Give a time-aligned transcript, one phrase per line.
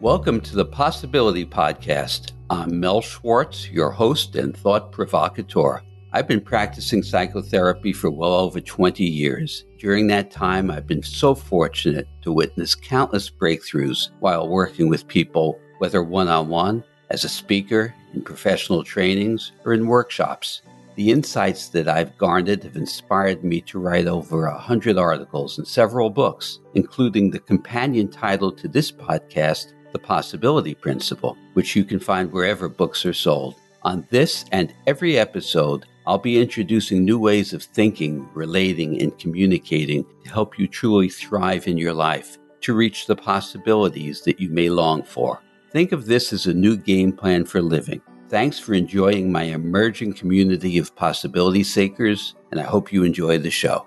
[0.00, 2.32] Welcome to the Possibility Podcast.
[2.48, 5.82] I'm Mel Schwartz, your host and thought provocateur.
[6.14, 9.66] I've been practicing psychotherapy for well over 20 years.
[9.78, 15.60] During that time, I've been so fortunate to witness countless breakthroughs while working with people,
[15.80, 20.62] whether one on one, as a speaker, in professional trainings, or in workshops.
[20.96, 25.68] The insights that I've garnered have inspired me to write over a hundred articles and
[25.68, 32.00] several books, including the companion title to this podcast, the Possibility Principle, which you can
[32.00, 33.56] find wherever books are sold.
[33.82, 40.04] On this and every episode, I'll be introducing new ways of thinking, relating, and communicating
[40.24, 44.68] to help you truly thrive in your life, to reach the possibilities that you may
[44.68, 45.42] long for.
[45.70, 48.02] Think of this as a new game plan for living.
[48.28, 53.50] Thanks for enjoying my emerging community of possibility seekers, and I hope you enjoy the
[53.50, 53.86] show.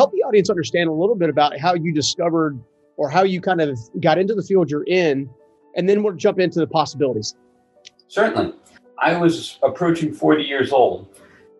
[0.00, 2.58] Help the audience understand a little bit about how you discovered
[2.96, 5.28] or how you kind of got into the field you're in,
[5.76, 7.34] and then we'll jump into the possibilities.
[8.08, 8.54] Certainly.
[8.98, 11.06] I was approaching 40 years old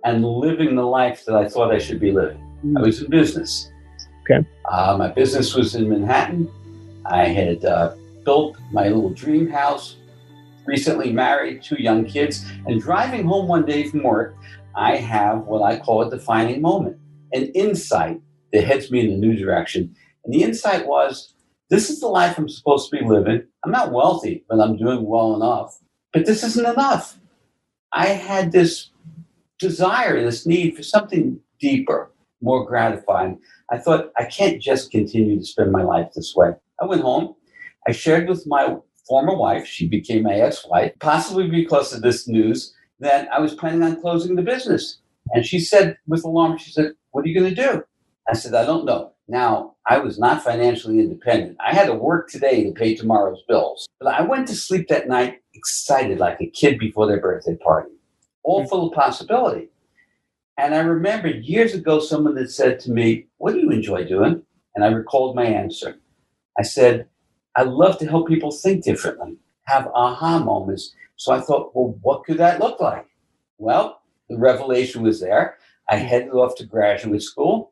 [0.05, 2.41] and living the life that I thought I should be living.
[2.65, 2.79] Mm.
[2.79, 3.71] I was in business.
[4.23, 4.47] Okay.
[4.71, 6.51] Uh, my business was in Manhattan.
[7.05, 7.95] I had uh,
[8.25, 9.97] built my little dream house,
[10.65, 14.37] recently married, two young kids, and driving home one day from work,
[14.75, 16.97] I have what I call a defining moment
[17.33, 18.21] an insight
[18.53, 19.95] that heads me in a new direction.
[20.25, 21.35] And the insight was
[21.71, 23.45] this is the life I'm supposed to be living.
[23.65, 25.79] I'm not wealthy, but I'm doing well enough.
[26.13, 27.19] But this isn't enough.
[27.93, 28.91] I had this
[29.59, 33.39] desire, this need for something deeper, more gratifying.
[33.71, 36.51] I thought, I can't just continue to spend my life this way.
[36.81, 37.35] I went home.
[37.87, 38.77] I shared with my
[39.07, 43.55] former wife, she became my ex wife, possibly because of this news, that I was
[43.55, 44.99] planning on closing the business.
[45.33, 47.83] And she said, with alarm, she said, What are you going to do?
[48.31, 49.11] I said, I don't know.
[49.27, 51.57] Now, I was not financially independent.
[51.59, 53.89] I had to work today to pay tomorrow's bills.
[53.99, 57.91] But I went to sleep that night excited like a kid before their birthday party,
[58.45, 59.69] all full of possibility.
[60.57, 64.43] And I remember years ago, someone had said to me, What do you enjoy doing?
[64.77, 65.97] And I recalled my answer.
[66.57, 67.09] I said,
[67.57, 70.95] I love to help people think differently, have aha moments.
[71.17, 73.09] So I thought, Well, what could that look like?
[73.59, 75.57] Well, the revelation was there.
[75.89, 77.70] I headed off to graduate school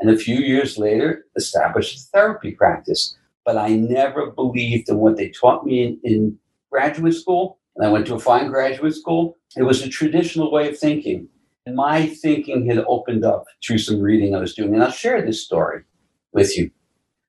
[0.00, 3.16] and a few years later established a therapy practice.
[3.44, 6.38] But I never believed in what they taught me in, in
[6.70, 7.58] graduate school.
[7.76, 9.38] And I went to a fine graduate school.
[9.56, 11.28] It was a traditional way of thinking.
[11.66, 14.74] And my thinking had opened up through some reading I was doing.
[14.74, 15.82] And I'll share this story
[16.32, 16.70] with you.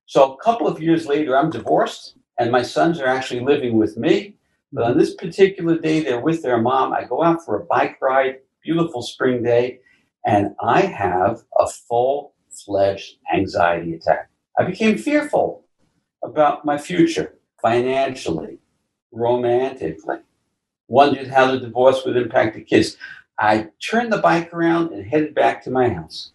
[0.05, 3.97] So a couple of years later, I'm divorced, and my sons are actually living with
[3.97, 4.35] me.
[4.73, 6.93] But on this particular day, they're with their mom.
[6.93, 9.79] I go out for a bike ride, beautiful spring day,
[10.25, 12.30] and I have a full
[12.65, 14.29] fledged anxiety attack.
[14.57, 15.63] I became fearful
[16.23, 18.59] about my future financially,
[19.11, 20.17] romantically,
[20.87, 22.97] wondered how the divorce would impact the kids.
[23.39, 26.31] I turned the bike around and headed back to my house.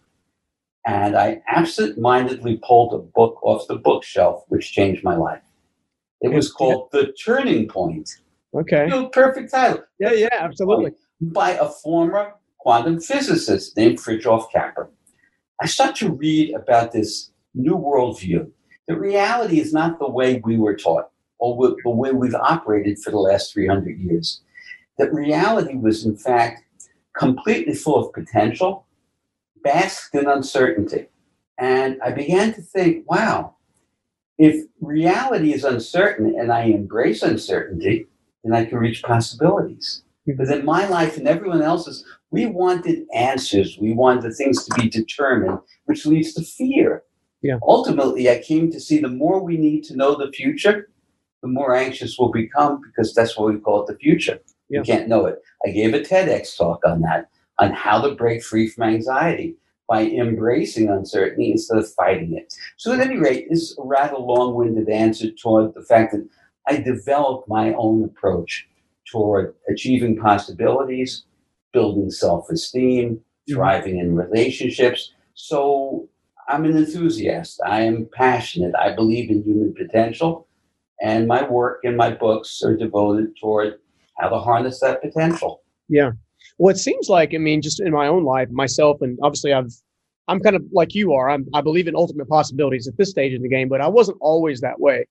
[0.85, 5.43] And I absent mindedly pulled a book off the bookshelf, which changed my life.
[6.21, 8.09] It was called The Turning Point.
[8.53, 8.89] Okay.
[9.11, 9.83] Perfect title.
[9.99, 10.93] Yeah, yeah, absolutely.
[11.21, 14.87] By a former quantum physicist named Fritjof Capra.
[15.59, 18.49] I start to read about this new worldview.
[18.87, 21.09] The reality is not the way we were taught
[21.39, 24.41] or the way we've operated for the last 300 years.
[24.97, 26.63] That reality was, in fact,
[27.17, 28.85] completely full of potential,
[29.63, 31.07] basked in uncertainty.
[31.57, 33.55] And I began to think, wow,
[34.37, 38.07] if reality is uncertain and I embrace uncertainty,
[38.43, 40.03] then I can reach possibilities.
[40.35, 43.77] But in my life and everyone else's, we wanted answers.
[43.79, 47.03] We wanted things to be determined, which leads to fear.
[47.41, 47.59] Yeah.
[47.63, 50.89] Ultimately, I came to see the more we need to know the future,
[51.41, 54.39] the more anxious we'll become because that's what we call it the future.
[54.69, 54.79] Yeah.
[54.79, 55.41] You can't know it.
[55.65, 57.29] I gave a TEDx talk on that,
[57.59, 59.55] on how to break free from anxiety
[59.87, 62.53] by embracing uncertainty instead of fighting it.
[62.75, 66.27] So, at any rate, this is a rather long winded answer toward the fact that
[66.67, 68.67] I developed my own approach
[69.11, 71.25] toward achieving possibilities,
[71.73, 73.53] building self esteem, mm-hmm.
[73.53, 75.13] thriving in relationships.
[75.33, 76.09] So
[76.47, 77.59] I'm an enthusiast.
[77.65, 78.73] I am passionate.
[78.75, 80.47] I believe in human potential.
[81.01, 83.79] And my work and my books are devoted toward
[84.17, 85.61] how to harness that potential.
[85.89, 86.11] Yeah.
[86.57, 89.71] Well, it seems like, I mean, just in my own life, myself, and obviously I've,
[90.27, 91.29] I'm kind of like you are.
[91.29, 94.17] I'm, I believe in ultimate possibilities at this stage in the game, but I wasn't
[94.21, 95.05] always that way.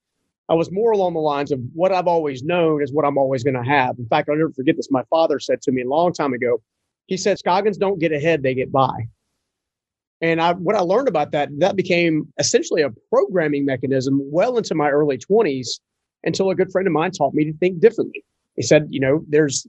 [0.49, 3.43] I was more along the lines of what I've always known is what I'm always
[3.43, 3.99] going to have.
[3.99, 4.91] In fact, I'll never forget this.
[4.91, 6.63] My father said to me a long time ago,
[7.07, 9.09] he said, Scoggins don't get ahead, they get by.
[10.21, 14.75] And I, what I learned about that, that became essentially a programming mechanism well into
[14.75, 15.81] my early 20s
[16.25, 18.25] until a good friend of mine taught me to think differently.
[18.57, 19.67] He said, you know, there's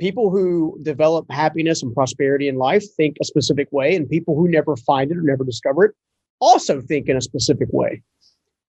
[0.00, 4.48] people who develop happiness and prosperity in life think a specific way, and people who
[4.48, 5.94] never find it or never discover it
[6.40, 8.02] also think in a specific way.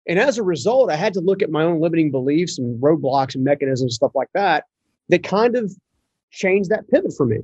[0.08, 3.34] And as a result, I had to look at my own limiting beliefs and roadblocks
[3.34, 4.64] and mechanisms, and stuff like that,
[5.08, 5.72] that kind of
[6.30, 7.38] changed that pivot for me.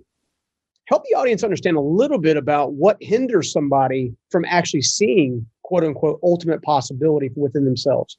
[0.87, 5.85] Help the audience understand a little bit about what hinders somebody from actually seeing quote
[5.85, 8.17] unquote ultimate possibility within themselves.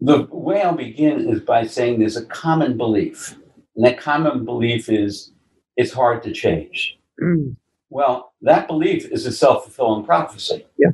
[0.00, 3.36] The way I'll begin is by saying there's a common belief.
[3.74, 5.32] And that common belief is
[5.76, 6.98] it's hard to change.
[7.20, 7.56] Mm.
[7.90, 10.64] Well, that belief is a self fulfilling prophecy.
[10.78, 10.90] Yeah.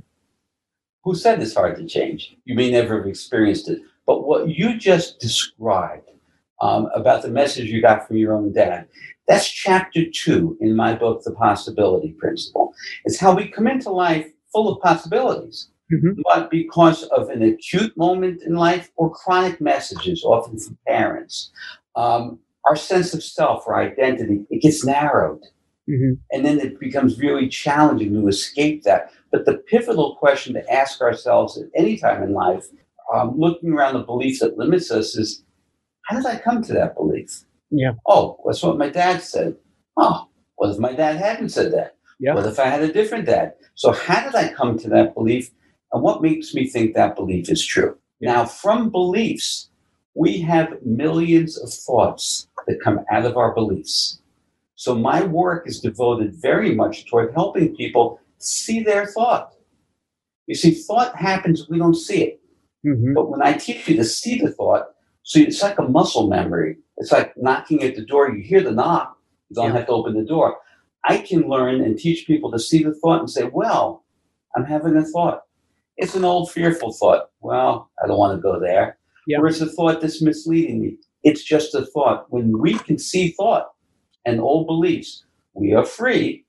[1.04, 2.36] Who said it's hard to change?
[2.44, 3.80] You may never have experienced it.
[4.06, 6.08] But what you just described
[6.60, 8.86] um, about the message you got from your own dad,
[9.26, 12.74] that's chapter two in my book, The Possibility Principle.
[13.04, 15.70] It's how we come into life full of possibilities.
[15.92, 16.20] Mm-hmm.
[16.24, 21.50] But because of an acute moment in life or chronic messages, often from parents,
[21.96, 25.42] um, our sense of self or identity, it gets narrowed.
[25.90, 26.12] Mm-hmm.
[26.32, 29.12] And then it becomes really challenging to escape that.
[29.32, 32.66] But the pivotal question to ask ourselves at any time in life,
[33.12, 35.42] um, looking around the beliefs that limits us, is
[36.02, 37.44] how did I come to that belief?
[37.70, 37.92] Yeah.
[38.06, 39.56] Oh, that's what my dad said.
[39.96, 41.96] Oh, what if my dad hadn't said that?
[42.18, 42.34] Yeah.
[42.34, 43.54] What if I had a different dad?
[43.74, 45.50] So how did I come to that belief?
[45.92, 47.96] And what makes me think that belief is true?
[48.20, 48.32] Yeah.
[48.32, 49.70] Now, from beliefs,
[50.14, 54.20] we have millions of thoughts that come out of our beliefs.
[54.80, 59.52] So my work is devoted very much toward helping people see their thought.
[60.46, 62.40] You see, thought happens, we don't see it.
[62.86, 63.12] Mm-hmm.
[63.12, 64.86] But when I teach you to see the thought,
[65.22, 66.78] so it's like a muscle memory.
[66.96, 68.30] It's like knocking at the door.
[68.30, 69.18] You hear the knock,
[69.50, 69.76] you don't yeah.
[69.76, 70.56] have to open the door.
[71.04, 74.06] I can learn and teach people to see the thought and say, well,
[74.56, 75.42] I'm having a thought.
[75.98, 77.28] It's an old fearful thought.
[77.42, 78.96] Well, I don't want to go there.
[79.26, 79.40] Yeah.
[79.40, 80.96] Or it's a thought that's misleading me.
[81.22, 82.32] It's just a thought.
[82.32, 83.72] When we can see thought
[84.24, 85.24] and old beliefs,
[85.54, 86.44] we are free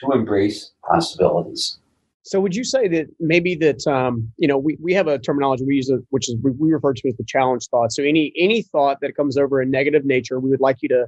[0.00, 1.78] to embrace possibilities.
[2.22, 5.64] So, would you say that maybe that um, you know we, we have a terminology
[5.64, 7.92] we use, which is we refer to as the challenge thought.
[7.92, 11.06] So, any any thought that comes over a negative nature, we would like you to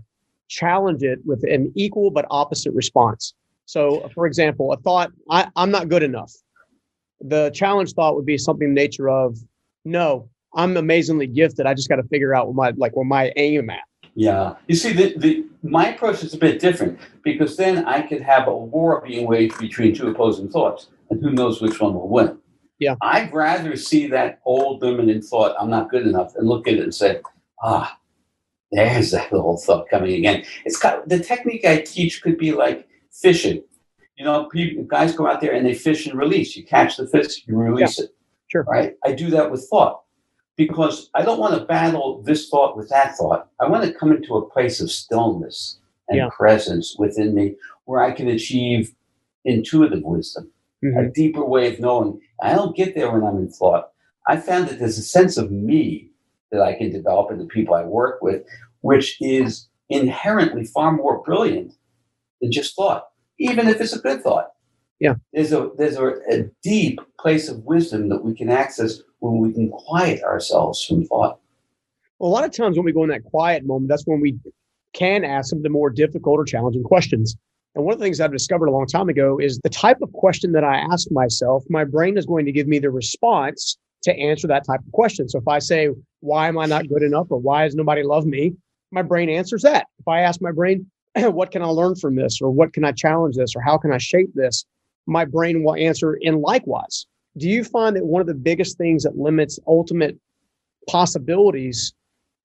[0.48, 3.34] challenge it with an equal but opposite response.
[3.66, 6.32] So, for example, a thought I, I'm not good enough.
[7.20, 9.38] The challenge thought would be something nature of
[9.84, 11.66] no, I'm amazingly gifted.
[11.66, 13.84] I just got to figure out what my like where my aim at.
[14.14, 18.22] Yeah, you see, the, the my approach is a bit different because then I could
[18.22, 22.08] have a war being waged between two opposing thoughts, and who knows which one will
[22.08, 22.38] win.
[22.78, 26.74] Yeah, I'd rather see that old dominant thought, "I'm not good enough," and look at
[26.74, 27.20] it and say,
[27.62, 27.98] "Ah,
[28.72, 32.52] there's that old thought coming again." It's kind of, the technique I teach could be
[32.52, 33.62] like fishing.
[34.16, 36.56] You know, people, guys go out there and they fish and release.
[36.56, 38.04] You catch the fish, you release yeah.
[38.04, 38.10] it.
[38.48, 38.64] Sure.
[38.64, 38.94] Right.
[39.04, 40.02] I do that with thought
[40.60, 43.48] because I don't want to battle this thought with that thought.
[43.62, 46.29] I want to come into a place of stillness and yeah.
[46.36, 47.55] presence within me
[47.86, 48.94] where I can achieve
[49.46, 50.50] intuitive wisdom,
[50.84, 50.98] mm-hmm.
[50.98, 52.20] a deeper way of knowing.
[52.43, 53.88] I don't get there when I'm in thought.
[54.29, 56.10] I found that there's a sense of me
[56.52, 58.43] that I can develop in the people I work with,
[58.82, 61.72] which is inherently far more brilliant
[62.43, 63.06] than just thought,
[63.38, 64.50] even if it's a good thought.
[65.00, 65.14] Yeah.
[65.32, 69.52] There's a there's a, a deep place of wisdom that we can access when we
[69.52, 71.40] can quiet ourselves from thought.
[72.19, 74.38] Well, a lot of times when we go in that quiet moment, that's when we
[74.92, 77.34] can ask some of the more difficult or challenging questions.
[77.74, 80.12] And one of the things I've discovered a long time ago is the type of
[80.12, 84.14] question that I ask myself, my brain is going to give me the response to
[84.14, 85.28] answer that type of question.
[85.28, 85.90] So if I say,
[86.20, 88.54] why am I not good enough or why does nobody love me?
[88.90, 89.86] My brain answers that.
[90.00, 92.92] If I ask my brain, what can I learn from this or what can I
[92.92, 94.64] challenge this or how can I shape this?
[95.06, 97.06] My brain will answer in likewise.
[97.36, 100.19] Do you find that one of the biggest things that limits ultimate
[100.88, 101.92] possibilities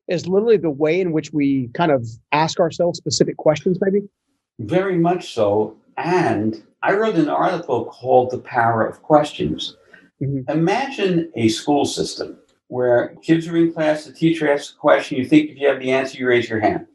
[0.08, 4.02] is literally the way in which we kind of ask ourselves specific questions, maybe?
[4.60, 5.76] Very much so.
[5.98, 9.76] And I wrote an article called The Power of Questions.
[10.22, 10.50] Mm-hmm.
[10.50, 15.26] Imagine a school system where kids are in class, the teacher asks a question, you
[15.26, 16.88] think if you have the answer, you raise your hand.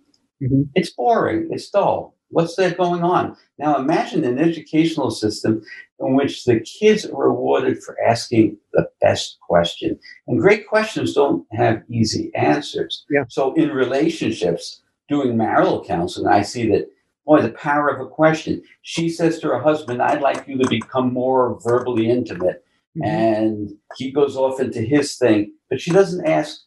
[0.43, 0.63] Mm-hmm.
[0.75, 2.15] It's boring, it's dull.
[2.31, 3.37] What's that going on?
[3.59, 5.63] Now imagine an educational system
[5.99, 9.99] in which the kids are rewarded for asking the best question.
[10.27, 13.05] And great questions don't have easy answers.
[13.11, 13.25] Yeah.
[13.29, 16.89] So in relationships, doing marital counseling, I see that
[17.27, 18.63] boy, the power of a question.
[18.83, 22.65] She says to her husband, I'd like you to become more verbally intimate.
[22.97, 23.05] mm-hmm.
[23.05, 26.63] and he goes off into his thing, but she doesn't ask,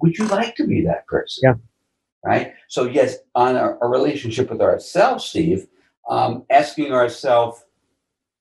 [0.00, 1.40] would you like to be that person?
[1.44, 1.54] Yeah.
[2.26, 2.54] Right.
[2.68, 5.66] So yes, on our, a relationship with ourselves, Steve,
[6.08, 7.64] um, asking ourselves,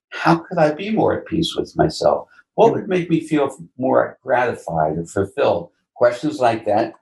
[0.09, 2.27] how could I be more at peace with myself?
[2.55, 5.71] What would make me feel more gratified or fulfilled?
[5.93, 6.93] Questions like that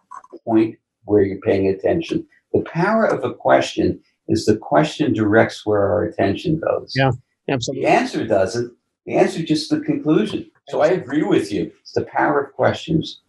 [0.46, 2.26] point where you're paying attention.
[2.54, 6.94] The power of a question is the question directs where our attention goes.
[6.96, 7.12] Yeah,
[7.50, 7.86] absolutely.
[7.86, 8.74] The answer doesn't.
[9.06, 10.50] The answer just the conclusion.
[10.70, 11.72] So I agree with you.
[11.82, 13.22] It's the power of questions.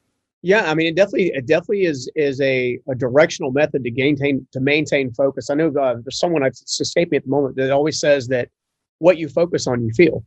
[0.45, 4.47] Yeah, I mean, it definitely, it definitely is is a, a directional method to maintain
[4.53, 5.49] to maintain focus.
[5.49, 8.51] I know uh, there's someone that's escaping me at the moment that always says that
[8.99, 10.23] what you focus on, you feel.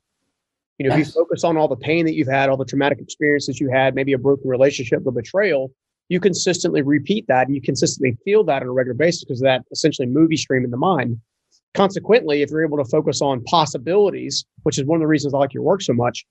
[0.80, 1.10] You know, yes.
[1.10, 3.70] if you focus on all the pain that you've had, all the traumatic experiences you
[3.70, 5.72] had, maybe a broken relationship, a betrayal,
[6.10, 9.46] you consistently repeat that and you consistently feel that on a regular basis because of
[9.46, 11.22] that essentially movie stream in the mind.
[11.76, 15.38] Consequently, if you're able to focus on possibilities, which is one of the reasons I
[15.38, 16.26] like your work so much,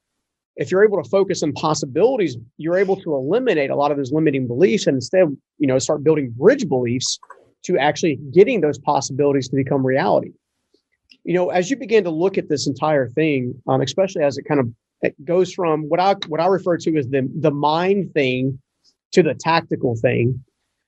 [0.56, 4.12] if you're able to focus on possibilities, you're able to eliminate a lot of those
[4.12, 7.18] limiting beliefs and instead, you know, start building bridge beliefs
[7.64, 10.32] to actually getting those possibilities to become reality.
[11.24, 14.44] You know, as you begin to look at this entire thing, um, especially as it
[14.44, 14.72] kind of
[15.02, 18.60] it goes from what I what I refer to as the the mind thing
[19.12, 20.42] to the tactical thing,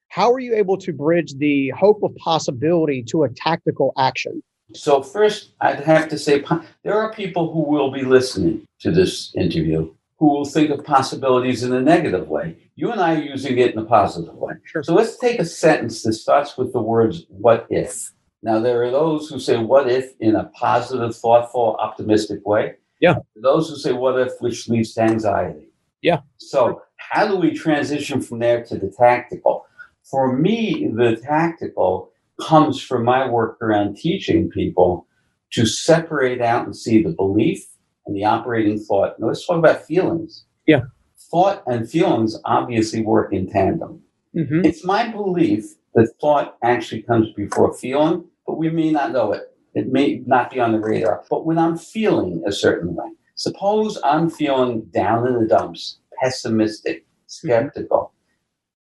[0.08, 4.42] how are you able to bridge the hope of possibility to a tactical action?
[4.74, 6.44] So, first, I'd have to say
[6.82, 11.62] there are people who will be listening to this interview who will think of possibilities
[11.62, 12.56] in a negative way.
[12.74, 14.54] You and I are using it in a positive way.
[14.64, 14.82] Sure.
[14.82, 18.12] So, let's take a sentence that starts with the words, what if?
[18.42, 22.74] Now, there are those who say, what if in a positive, thoughtful, optimistic way.
[23.00, 23.16] Yeah.
[23.36, 25.68] Those who say, what if, which leads to anxiety.
[26.02, 26.20] Yeah.
[26.36, 29.66] So, how do we transition from there to the tactical?
[30.04, 32.10] For me, the tactical
[32.40, 35.06] comes from my work around teaching people
[35.52, 37.66] to separate out and see the belief
[38.06, 39.18] and the operating thought.
[39.18, 40.44] Now, let's talk about feelings.
[40.66, 40.82] Yeah.
[41.30, 44.02] Thought and feelings obviously work in tandem.
[44.36, 44.64] Mm-hmm.
[44.64, 45.64] It's my belief
[45.94, 49.54] that thought actually comes before feeling, but we may not know it.
[49.74, 51.24] It may not be on the radar.
[51.30, 57.06] But when I'm feeling a certain way, suppose I'm feeling down in the dumps, pessimistic,
[57.26, 58.12] skeptical.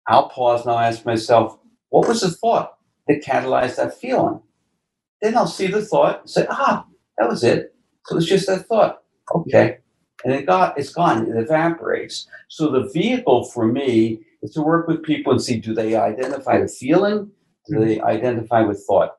[0.06, 1.58] I'll pause and I'll ask myself,
[1.88, 2.75] what was the thought
[3.08, 4.40] that catalyzed that feeling?
[5.22, 6.86] Then I'll see the thought and say, ah,
[7.18, 7.74] that was it.
[8.06, 9.02] So it's just that thought.
[9.34, 9.78] Okay.
[10.24, 12.26] And it got it's gone, it evaporates.
[12.48, 16.60] So the vehicle for me is to work with people and see do they identify
[16.60, 17.30] the feeling?
[17.68, 19.16] Do they identify with thought?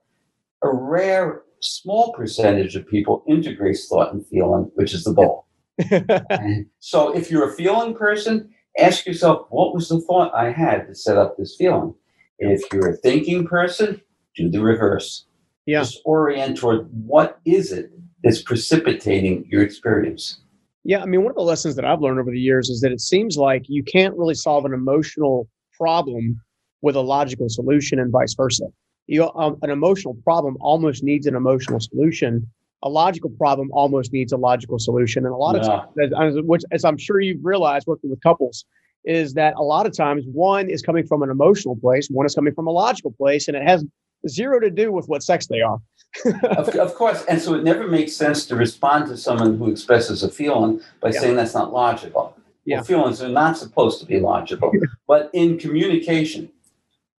[0.64, 5.46] A rare small percentage of people integrates thought and feeling, which is the goal.
[6.80, 10.96] so if you're a feeling person, ask yourself, what was the thought I had to
[10.96, 11.94] set up this feeling?
[12.40, 14.02] If you're a thinking person,
[14.36, 15.26] do the reverse.
[15.66, 15.80] Yeah.
[15.80, 17.92] Just orient toward what is it
[18.24, 20.40] that's precipitating your experience.
[20.84, 22.92] Yeah, I mean, one of the lessons that I've learned over the years is that
[22.92, 26.40] it seems like you can't really solve an emotional problem
[26.82, 28.68] with a logical solution and vice versa.
[29.08, 32.48] You, um, an emotional problem almost needs an emotional solution
[32.84, 35.26] a logical problem almost needs a logical solution.
[35.26, 35.86] And a lot yeah.
[36.04, 38.66] of times, which as I'm sure you've realized working with couples,
[39.08, 42.36] is that a lot of times one is coming from an emotional place, one is
[42.36, 43.84] coming from a logical place, and it has
[44.28, 45.80] zero to do with what sex they are.
[46.26, 47.24] of, of, course.
[47.26, 51.10] And so it never makes sense to respond to someone who expresses a feeling by
[51.10, 51.20] yeah.
[51.22, 52.38] saying that's not logical.
[52.66, 52.78] Yeah.
[52.78, 54.72] Well, feelings are not supposed to be logical.
[55.08, 56.52] but in communication,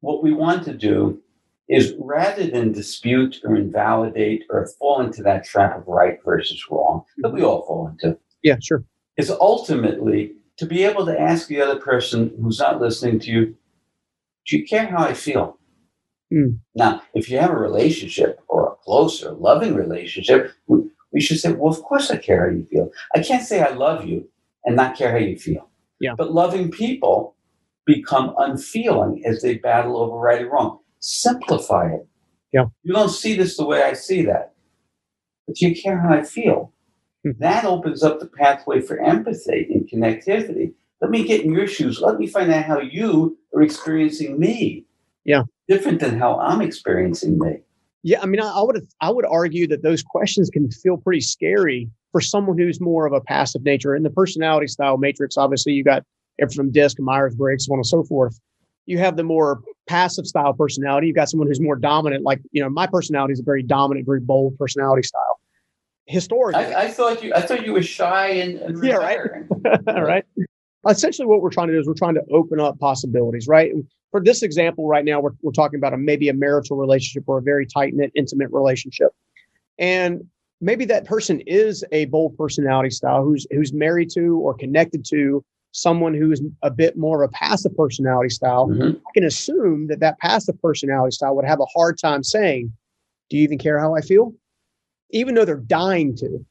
[0.01, 1.23] what we want to do
[1.69, 7.03] is rather than dispute or invalidate or fall into that trap of right versus wrong
[7.19, 7.49] that we mm-hmm.
[7.49, 8.19] all fall into.
[8.43, 8.85] Yeah, sure.
[9.17, 13.57] Is ultimately to be able to ask the other person who's not listening to you,
[14.47, 15.59] do you care how I feel?
[16.33, 16.59] Mm.
[16.75, 20.81] Now, if you have a relationship or a close or loving relationship, we,
[21.13, 22.91] we should say, well, of course I care how you feel.
[23.15, 24.29] I can't say I love you
[24.65, 25.69] and not care how you feel.
[26.01, 26.15] Yeah.
[26.17, 27.37] But loving people
[27.87, 32.07] become unfeeling as they battle over right and wrong simplify it.
[32.53, 32.67] Yeah.
[32.83, 34.55] You don't see this the way I see that,
[35.47, 36.73] but you care how I feel.
[37.25, 37.33] Hmm.
[37.39, 40.75] That opens up the pathway for empathy and connectivity.
[41.01, 42.01] Let me get in your shoes.
[42.01, 44.85] Let me find out how you are experiencing me.
[45.25, 45.43] Yeah.
[45.69, 47.59] Different than how I'm experiencing me.
[48.03, 51.21] Yeah, I mean, I, I would I would argue that those questions can feel pretty
[51.21, 53.95] scary for someone who's more of a passive nature.
[53.95, 56.05] In the personality style matrix, obviously, you got
[56.55, 58.39] from DISC, Myers Briggs, so on and so forth
[58.89, 61.09] you have the more passive style personality.
[61.09, 62.25] You've got someone who's more dominant.
[62.25, 65.38] Like you know, my personality is a very dominant, very bold personality style.
[66.09, 69.21] Historically, I, I thought you I thought you were shy and, and yeah, right,
[69.87, 70.25] right.
[70.89, 73.73] Essentially, what we're trying to do is we're trying to open up possibilities, right?
[74.11, 77.39] For this example, right now, we're, we're talking about a maybe a marital relationship or
[77.39, 79.11] a very tight knit, intimate relationship,
[79.79, 80.25] and
[80.63, 85.45] maybe that person is a bold personality style who's who's married to or connected to
[85.73, 88.97] someone who is a bit more of a passive personality style, mm-hmm.
[88.97, 92.73] I can assume that that passive personality style would have a hard time saying,
[93.29, 94.33] "Do you even care how I feel?"
[95.11, 96.45] Even though they're dying to.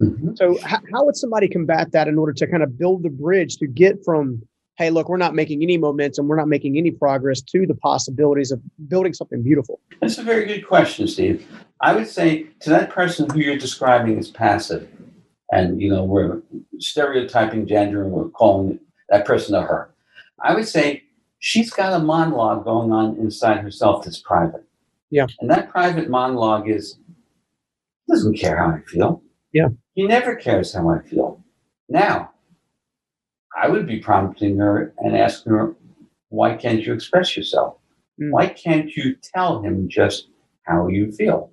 [0.00, 0.34] Mm-hmm.
[0.34, 3.56] So, how, how would somebody combat that in order to kind of build the bridge
[3.58, 4.42] to get from,
[4.76, 8.50] "Hey, look, we're not making any momentum, we're not making any progress," to the possibilities
[8.50, 9.78] of building something beautiful?
[10.00, 11.46] That's a very good question, Steve.
[11.80, 14.88] I would say to that person who you're describing as passive,
[15.52, 16.42] and you know we're
[16.78, 18.80] stereotyping gender and we're calling
[19.10, 19.90] that person a her.
[20.42, 21.04] I would say
[21.38, 24.64] she's got a monologue going on inside herself that's private.
[25.10, 25.26] Yeah.
[25.40, 26.98] And that private monologue is
[28.08, 29.22] doesn't care how I feel.
[29.52, 29.68] Yeah.
[29.94, 31.42] He never cares how I feel.
[31.88, 32.30] Now,
[33.60, 35.76] I would be prompting her and asking her,
[36.30, 37.76] why can't you express yourself?
[38.20, 38.30] Mm.
[38.30, 40.28] Why can't you tell him just
[40.62, 41.50] how you feel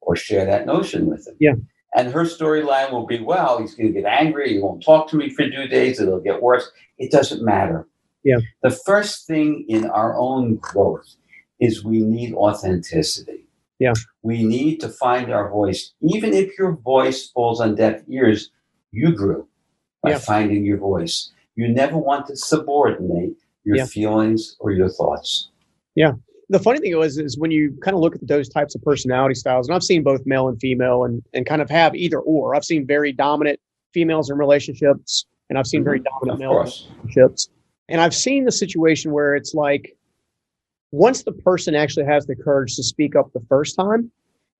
[0.00, 1.36] or share that notion with him?
[1.38, 1.54] Yeah.
[1.94, 4.54] And her storyline will be, well, he's going to get angry.
[4.54, 6.00] He won't talk to me for two days.
[6.00, 6.70] It'll get worse.
[6.96, 7.86] It doesn't matter.
[8.24, 8.38] Yeah.
[8.62, 11.16] The first thing in our own growth
[11.60, 13.46] is we need authenticity.
[13.82, 13.94] Yeah.
[14.22, 15.92] We need to find our voice.
[16.02, 18.50] Even if your voice falls on deaf ears,
[18.92, 19.48] you grew
[20.02, 20.18] by yeah.
[20.18, 21.32] finding your voice.
[21.56, 23.86] You never want to subordinate your yeah.
[23.86, 25.50] feelings or your thoughts.
[25.94, 26.12] Yeah
[26.52, 29.34] the funny thing was is when you kind of look at those types of personality
[29.34, 32.54] styles, and I've seen both male and female, and and kind of have either or.
[32.54, 33.58] I've seen very dominant
[33.94, 36.28] females in relationships, and I've seen very mm-hmm.
[36.28, 37.48] dominant male relationships,
[37.88, 39.96] and I've seen the situation where it's like
[40.92, 44.10] once the person actually has the courage to speak up the first time,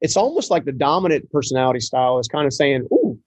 [0.00, 3.18] it's almost like the dominant personality style is kind of saying, "Ooh."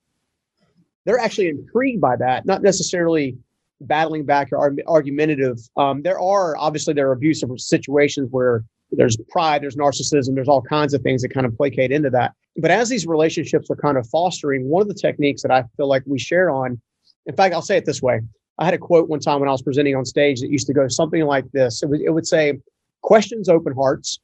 [1.06, 3.38] They're actually intrigued by that, not necessarily
[3.80, 5.60] battling back or argumentative.
[5.78, 10.62] Um, there are obviously there are abusive situations where there's pride, there's narcissism, there's all
[10.62, 12.34] kinds of things that kind of placate into that.
[12.58, 15.88] But as these relationships are kind of fostering, one of the techniques that I feel
[15.88, 16.82] like we share on,
[17.26, 18.22] in fact, I'll say it this way.
[18.58, 20.74] I had a quote one time when I was presenting on stage that used to
[20.74, 21.84] go something like this.
[21.84, 22.60] It would, it would say,
[23.06, 24.20] questions open hearts,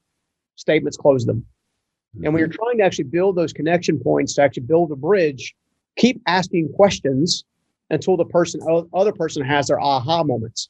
[0.55, 1.45] statements close them.
[2.15, 2.39] And when mm-hmm.
[2.39, 5.55] you're trying to actually build those connection points to actually build a bridge,
[5.97, 7.45] keep asking questions
[7.89, 8.59] until the person
[8.93, 10.69] other person has their aha moments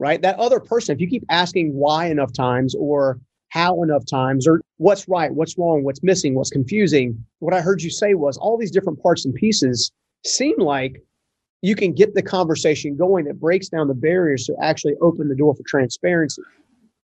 [0.00, 0.22] right?
[0.22, 3.20] That other person if you keep asking why enough times or
[3.50, 7.82] how enough times or what's right what's wrong what's missing what's confusing what i heard
[7.82, 9.90] you say was all these different parts and pieces
[10.24, 11.02] seem like
[11.60, 15.34] you can get the conversation going that breaks down the barriers to actually open the
[15.34, 16.40] door for transparency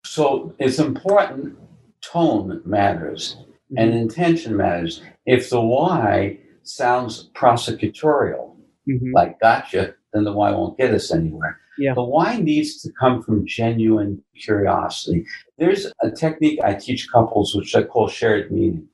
[0.04, 1.56] so it's important
[2.00, 3.78] tone matters mm-hmm.
[3.78, 8.56] and intention matters if the why sounds prosecutorial
[8.88, 9.12] mm-hmm.
[9.12, 11.58] like gotcha, then the why won't get us anywhere.
[11.78, 11.94] Yeah.
[11.94, 15.24] The why needs to come from genuine curiosity.
[15.58, 18.86] There's a technique I teach couples, which I call shared meaning.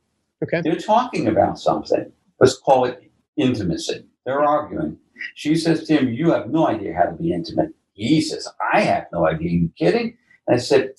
[0.44, 0.60] Okay.
[0.62, 2.12] They're talking about something.
[2.38, 4.06] Let's call it intimacy.
[4.24, 4.96] They're arguing.
[5.34, 7.70] She says to him, You have no idea how to be intimate.
[7.94, 9.48] He says, I have no idea.
[9.48, 10.16] Are you kidding?
[10.50, 10.94] I said,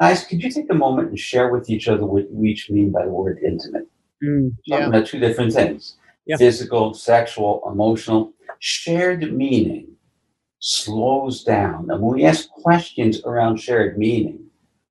[0.00, 2.92] Guys, could you take a moment and share with each other what we each mean
[2.92, 3.88] by the word intimate?
[4.22, 4.76] Mm, yeah.
[4.76, 5.96] Talking about two different things
[6.28, 6.36] yeah.
[6.36, 8.32] physical, sexual, emotional.
[8.60, 9.88] Shared meaning
[10.60, 11.88] slows down.
[11.90, 14.44] And when we ask questions around shared meaning,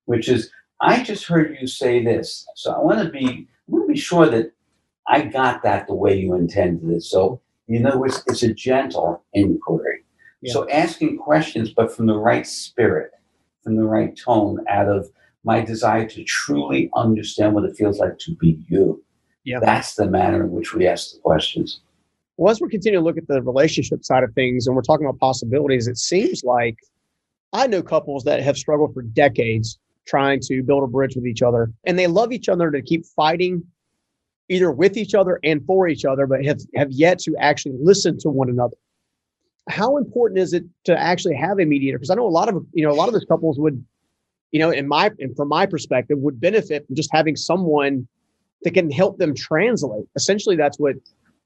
[0.06, 0.50] which is,
[0.82, 4.00] I just heard you say this, so I want to be, I want to be
[4.00, 4.52] sure that
[5.08, 7.04] I got that the way you intended it.
[7.04, 10.04] So, you know, it's, it's a gentle inquiry.
[10.42, 10.54] Yeah.
[10.54, 13.12] So asking questions, but from the right spirit,
[13.68, 15.10] from the right tone, out of
[15.44, 19.04] my desire to truly understand what it feels like to be you.
[19.44, 19.60] Yeah.
[19.60, 21.82] That's the manner in which we ask the questions.
[22.38, 25.06] Well, as we continue to look at the relationship side of things and we're talking
[25.06, 26.78] about possibilities, it seems like
[27.52, 31.42] I know couples that have struggled for decades trying to build a bridge with each
[31.42, 33.64] other and they love each other to keep fighting
[34.48, 38.18] either with each other and for each other, but have, have yet to actually listen
[38.20, 38.78] to one another.
[39.70, 41.98] How important is it to actually have a mediator?
[41.98, 43.84] Because I know a lot of you know a lot of those couples would,
[44.52, 48.08] you know, in my and from my perspective, would benefit from just having someone
[48.64, 50.06] that can help them translate.
[50.16, 50.96] Essentially, that's what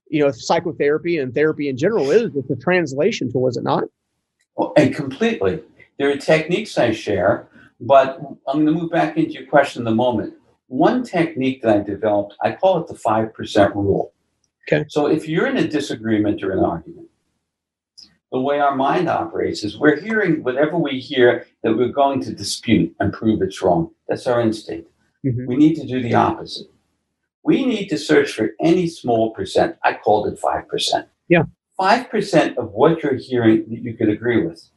[0.09, 2.31] you know psychotherapy and therapy in general is.
[2.35, 3.85] It's a translation tool, is it not?
[4.55, 5.61] Well, and completely.
[5.97, 7.47] There are techniques I share,
[7.79, 10.33] but I'm going to move back into your question in a moment.
[10.67, 14.13] One technique that I developed, I call it the five percent rule.
[14.71, 14.85] Okay.
[14.89, 17.07] So if you're in a disagreement or an argument,
[18.31, 22.33] the way our mind operates is we're hearing whatever we hear that we're going to
[22.33, 23.91] dispute and prove it's wrong.
[24.07, 24.89] That's our instinct.
[25.25, 25.47] Mm-hmm.
[25.47, 26.67] We need to do the opposite.
[27.43, 29.75] We need to search for any small percent.
[29.83, 31.05] I called it 5%.
[31.27, 31.43] Yeah.
[31.79, 34.69] 5% of what you're hearing that you could agree with.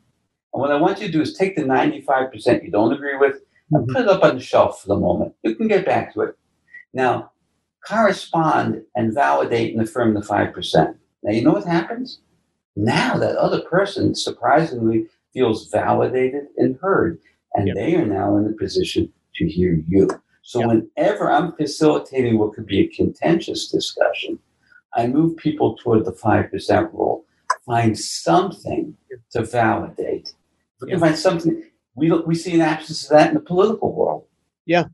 [0.53, 3.41] And what I want you to do is take the 95% you don't agree with
[3.71, 3.93] and mm-hmm.
[3.93, 5.35] put it up on the shelf for the moment.
[5.43, 6.37] You can get back to it.
[6.93, 7.33] Now,
[7.87, 10.95] correspond and validate and affirm the 5%.
[11.23, 12.21] Now, you know what happens?
[12.77, 17.19] Now that other person surprisingly feels validated and heard,
[17.55, 17.77] and yep.
[17.77, 20.09] they are now in a position to hear you.
[20.43, 20.69] So, yep.
[20.69, 24.39] whenever I'm facilitating what could be a contentious discussion,
[24.95, 27.25] I move people toward the 5% rule.
[27.67, 28.97] Find something
[29.33, 30.29] to validate.
[30.29, 33.93] If we can find something, we, we see an absence of that in the political
[33.95, 34.27] world.
[34.67, 34.85] Yeah.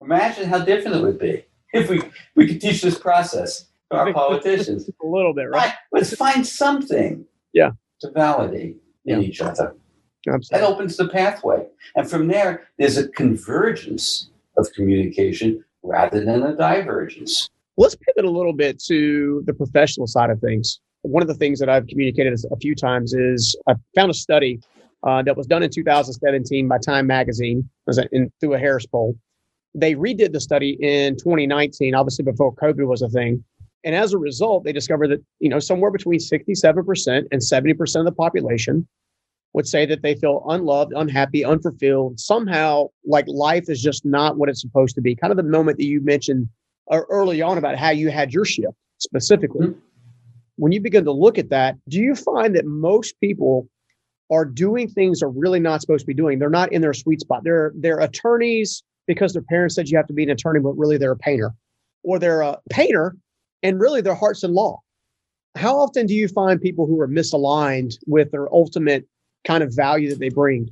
[0.00, 2.00] Imagine how different it would be if we,
[2.36, 4.88] we could teach this process our politicians.
[4.88, 5.66] a little bit, right?
[5.66, 5.74] right?
[5.92, 7.70] Let's find something yeah.
[8.00, 9.26] to validate in yeah.
[9.26, 9.74] each other.
[10.26, 10.66] Absolutely.
[10.66, 11.66] That opens the pathway.
[11.96, 17.50] And from there, there's a convergence of communication rather than a divergence.
[17.76, 20.80] Let's pivot a little bit to the professional side of things.
[21.02, 24.60] One of the things that I've communicated a few times is I found a study
[25.02, 29.16] uh, that was done in 2017 by Time Magazine was in, through a Harris poll.
[29.74, 33.44] They redid the study in 2019, obviously before COVID was a thing.
[33.84, 38.04] And as a result, they discovered that you know somewhere between 67% and 70% of
[38.04, 38.88] the population
[39.54, 44.48] would say that they feel unloved, unhappy, unfulfilled, somehow like life is just not what
[44.48, 45.14] it's supposed to be.
[45.14, 46.48] Kind of the moment that you mentioned
[46.90, 49.68] uh, early on about how you had your shift specifically.
[49.68, 49.78] Mm-hmm.
[50.56, 53.68] When you begin to look at that, do you find that most people
[54.30, 56.38] are doing things they're really not supposed to be doing?
[56.38, 57.42] They're not in their sweet spot.
[57.44, 60.96] They're they're attorneys because their parents said you have to be an attorney, but really
[60.96, 61.52] they're a painter,
[62.02, 63.16] or they're a painter
[63.64, 64.80] and really their heart's in law.
[65.56, 69.08] How often do you find people who are misaligned with their ultimate
[69.44, 70.68] kind of value that they bring?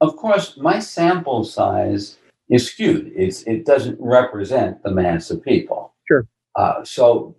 [0.00, 2.18] Of course, my sample size
[2.50, 3.12] is skewed.
[3.14, 5.94] It's, it doesn't represent the mass of people.
[6.08, 6.26] Sure.
[6.56, 7.36] Uh, so,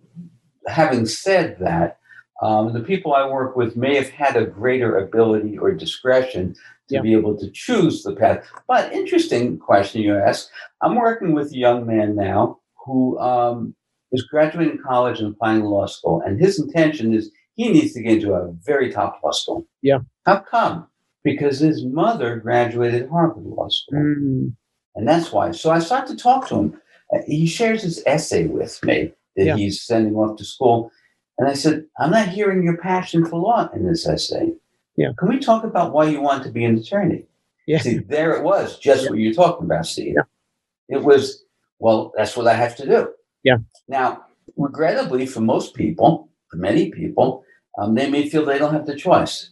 [0.66, 1.98] having said that,
[2.42, 6.54] um, the people I work with may have had a greater ability or discretion
[6.88, 7.00] to yeah.
[7.00, 8.46] be able to choose the path.
[8.66, 10.48] But interesting question you ask.
[10.80, 13.74] I'm working with a young man now who um,
[14.14, 18.02] is graduating college and applying to law school, and his intention is he needs to
[18.02, 19.66] get into a very top law school.
[19.82, 19.98] Yeah.
[20.26, 20.86] How come?
[21.22, 23.98] Because his mother graduated Harvard Law School.
[23.98, 24.56] Mm.
[24.96, 25.52] And that's why.
[25.52, 26.80] So I start to talk to him.
[27.14, 29.56] Uh, he shares his essay with me that yeah.
[29.56, 30.90] he's sending off to school.
[31.38, 34.52] And I said, I'm not hearing your passion for law in this essay.
[34.96, 35.10] Yeah.
[35.18, 37.24] Can we talk about why you want to be an attorney?
[37.66, 37.78] Yeah.
[37.78, 39.10] See, there it was, just yeah.
[39.10, 40.14] what you're talking about, Steve.
[40.16, 40.96] Yeah.
[40.96, 41.44] It was,
[41.78, 43.12] well, that's what I have to do.
[43.44, 43.58] Yeah.
[43.88, 44.24] Now,
[44.56, 47.44] regrettably, for most people, for many people,
[47.78, 49.50] um, they may feel they don't have the choice.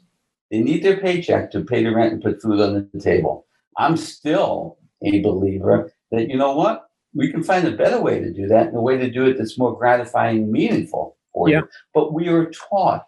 [0.51, 3.47] They need their paycheck to pay the rent and put food on the table.
[3.79, 6.89] I'm still a believer that, you know what?
[7.15, 9.37] We can find a better way to do that and a way to do it
[9.37, 11.59] that's more gratifying and meaningful for yeah.
[11.59, 11.69] you.
[11.95, 13.05] But we are taught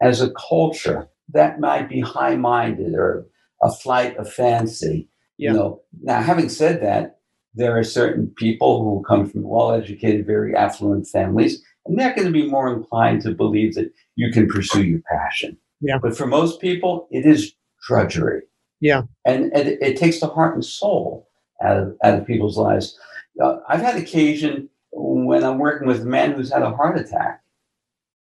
[0.00, 3.26] as a culture that might be high minded or
[3.62, 5.08] a flight of fancy.
[5.38, 5.50] Yeah.
[5.50, 7.18] You know, now having said that,
[7.54, 12.26] there are certain people who come from well educated, very affluent families, and they're going
[12.26, 15.56] to be more inclined to believe that you can pursue your passion.
[15.80, 15.98] Yeah.
[15.98, 17.54] But for most people, it is
[17.86, 18.42] drudgery.
[18.80, 19.02] Yeah.
[19.24, 21.28] And, and it, it, takes the heart and soul
[21.62, 22.98] out of, out of people's lives.
[23.42, 27.42] Uh, I've had occasion when I'm working with a man who's had a heart attack.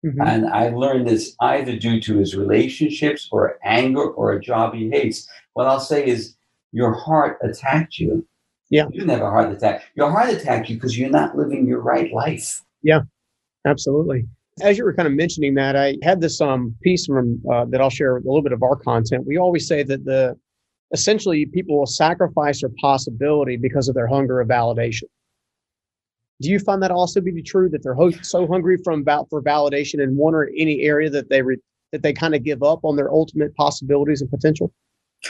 [0.06, 0.22] Mm-hmm.
[0.22, 4.90] And I learned it's either due to his relationships or anger or a job he
[4.90, 5.28] hates.
[5.54, 6.36] What I'll say is,
[6.74, 8.26] your heart attacked you.
[8.74, 8.86] Yeah.
[8.86, 9.84] You didn't have a heart attack.
[9.94, 12.60] Your heart attacked you because you're not living your right life.
[12.82, 13.02] Yeah,
[13.68, 14.26] absolutely.
[14.62, 17.82] As you were kind of mentioning that, I had this um, piece from uh, that
[17.82, 19.28] I'll share a little bit of our content.
[19.28, 20.36] We always say that the
[20.92, 25.04] essentially people will sacrifice their possibility because of their hunger of validation.
[26.42, 29.40] Do you find that also to be true that they're so hungry from about for
[29.40, 32.80] validation in one or any area that they re- that they kind of give up
[32.84, 34.74] on their ultimate possibilities and potential?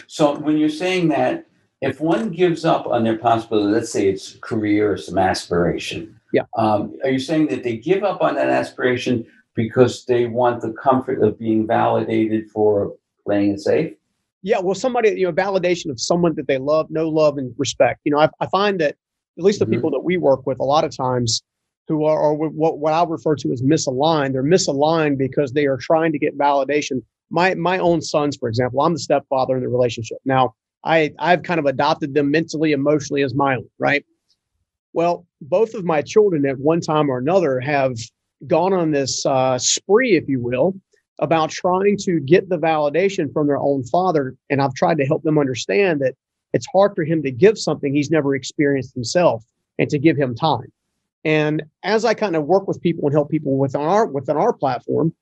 [0.08, 1.46] So when you're saying that,
[1.90, 6.44] if one gives up on their possibility, let's say it's career or some aspiration, yeah,
[6.58, 10.74] um, are you saying that they give up on that aspiration because they want the
[10.74, 12.94] comfort of being validated for
[13.26, 13.94] playing it safe?
[14.42, 18.02] Yeah, well, somebody, you know, validation of someone that they love, know, love, and respect.
[18.04, 18.96] You know, I, I find that
[19.38, 19.76] at least the mm-hmm.
[19.76, 21.42] people that we work with, a lot of times,
[21.88, 24.34] who are, are what what I refer to as misaligned.
[24.34, 27.02] They're misaligned because they are trying to get validation.
[27.30, 30.18] My my own sons, for example, I'm the stepfather in the relationship.
[30.26, 34.06] Now, I I've kind of adopted them mentally, emotionally as my own, right?
[34.94, 37.98] Well, both of my children at one time or another have
[38.48, 40.76] gone on this uh, spree, if you will,
[41.20, 44.36] about trying to get the validation from their own father.
[44.50, 46.16] And I've tried to help them understand that
[46.54, 49.44] it's hard for him to give something he's never experienced himself
[49.80, 50.72] and to give him time.
[51.26, 54.54] And as I kind of work with people and help people within our within our
[54.54, 55.14] platform,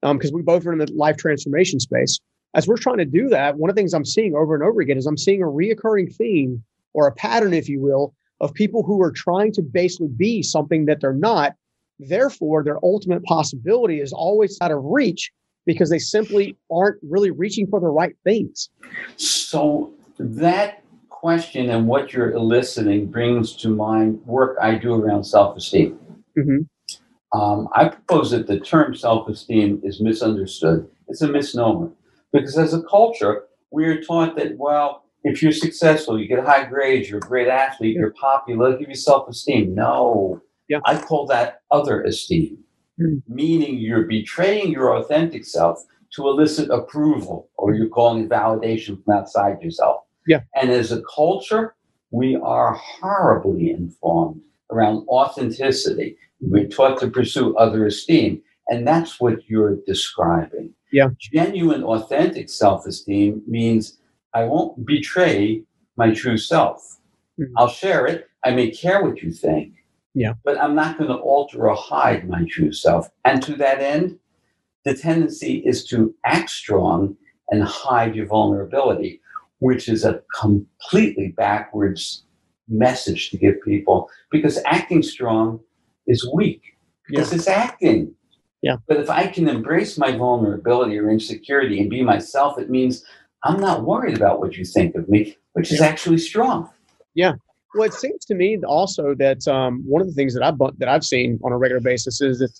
[0.00, 2.18] because um, we both are in the life transformation space,
[2.54, 4.80] as we're trying to do that, one of the things I'm seeing over and over
[4.80, 6.62] again is I'm seeing a reoccurring theme
[6.94, 10.86] or a pattern, if you will, of people who are trying to basically be something
[10.86, 11.54] that they're not.
[11.98, 15.30] Therefore, their ultimate possibility is always out of reach
[15.66, 18.70] because they simply aren't really reaching for the right things.
[19.16, 25.98] So that question and what you're eliciting brings to mind work I do around self-esteem.
[26.36, 27.38] Mm-hmm.
[27.38, 30.88] Um, I propose that the term self-esteem is misunderstood.
[31.08, 31.90] It's a misnomer
[32.32, 37.08] because as a culture, we're taught that well, if you're successful, you get high grades,
[37.08, 39.74] you're a great athlete, you're popular, give you self-esteem.
[39.74, 40.78] No, yeah.
[40.86, 42.58] I call that other esteem,
[43.00, 43.22] mm.
[43.28, 49.14] meaning you're betraying your authentic self to elicit approval, or you're calling it validation from
[49.14, 50.02] outside yourself.
[50.26, 50.40] Yeah.
[50.54, 51.74] And as a culture,
[52.10, 54.40] we are horribly informed
[54.72, 56.16] around authenticity.
[56.40, 58.42] We're taught to pursue other esteem.
[58.70, 60.72] And that's what you're describing.
[60.92, 61.10] Yeah.
[61.18, 63.98] Genuine, authentic self esteem means
[64.32, 65.64] I won't betray
[65.96, 66.98] my true self.
[67.38, 67.52] Mm-hmm.
[67.58, 68.28] I'll share it.
[68.44, 69.74] I may care what you think.
[70.14, 70.34] Yeah.
[70.44, 73.08] But I'm not going to alter or hide my true self.
[73.24, 74.18] And to that end,
[74.84, 77.16] the tendency is to act strong
[77.50, 79.20] and hide your vulnerability,
[79.58, 82.24] which is a completely backwards
[82.68, 85.60] message to give people because acting strong
[86.06, 86.62] is weak
[87.08, 87.36] because yeah.
[87.36, 88.14] it's acting.
[88.62, 88.76] Yeah.
[88.86, 93.04] But if I can embrace my vulnerability or insecurity and be myself, it means
[93.44, 96.68] I'm not worried about what you think of me, which is actually strong.
[97.14, 97.34] Yeah.
[97.74, 100.88] Well, it seems to me also that um, one of the things that I've that
[100.88, 102.50] I've seen on a regular basis is that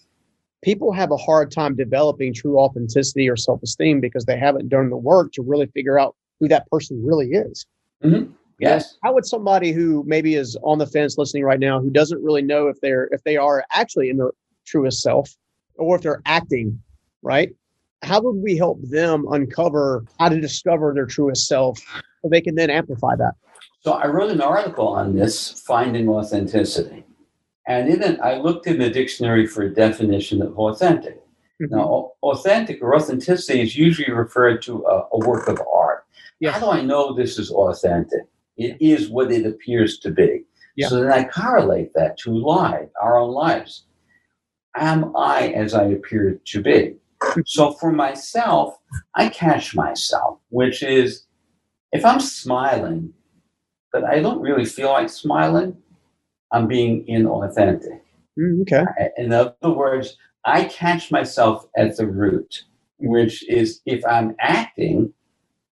[0.63, 4.97] people have a hard time developing true authenticity or self-esteem because they haven't done the
[4.97, 7.67] work to really figure out who that person really is.
[8.05, 8.33] Mm-hmm.
[8.59, 8.99] Yes.
[9.03, 12.43] How would somebody who maybe is on the fence listening right now, who doesn't really
[12.43, 14.33] know if they're if they are actually in their
[14.67, 15.35] truest self,
[15.81, 16.81] or if they're acting,
[17.23, 17.51] right?
[18.03, 21.79] how would we help them uncover how to discover their truest self
[22.23, 23.35] so they can then amplify that?
[23.81, 27.05] So I wrote an article on this, finding authenticity.
[27.67, 31.17] And in it, I looked in the dictionary for a definition of authentic.
[31.63, 31.77] Mm-hmm.
[31.77, 36.05] Now, authentic or authenticity is usually referred to a, a work of art.
[36.41, 36.53] Yeah.
[36.53, 38.23] How do I know this is authentic?
[38.57, 40.45] It is what it appears to be.
[40.77, 40.89] Yeah.
[40.89, 43.85] So then I correlate that to life, our own lives.
[44.77, 46.97] Am I as I appear to be?
[47.45, 48.79] So for myself,
[49.15, 51.27] I catch myself, which is
[51.93, 53.13] if I'm smiling,
[53.93, 55.77] but I don't really feel like smiling,
[56.53, 58.01] I'm being inauthentic.
[58.39, 58.85] Mm, okay.
[59.19, 62.65] In other words, I catch myself at the root,
[62.99, 65.13] which is if I'm acting,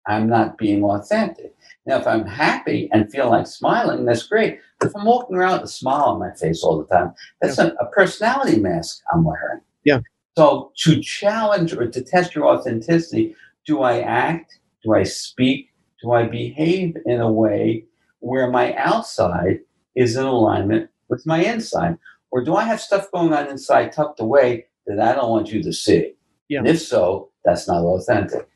[0.07, 1.53] I'm not being authentic.
[1.85, 4.59] Now, if I'm happy and feel like smiling, that's great.
[4.83, 7.71] If I'm walking around with a smile on my face all the time, that's yeah.
[7.79, 9.61] a, a personality mask I'm wearing.
[9.83, 9.99] Yeah.
[10.37, 13.35] So to challenge or to test your authenticity,
[13.65, 14.59] do I act?
[14.83, 15.69] Do I speak?
[16.03, 17.85] Do I behave in a way
[18.19, 19.59] where my outside
[19.95, 21.97] is in alignment with my inside?
[22.31, 25.63] Or do I have stuff going on inside tucked away that I don't want you
[25.63, 26.13] to see?
[26.49, 26.59] Yeah.
[26.59, 28.47] And if so, that's not authentic.